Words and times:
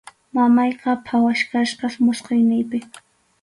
Mamayqa 0.35 0.91
phawachkasqas 1.07 1.93
musquyninpi. 2.05 2.79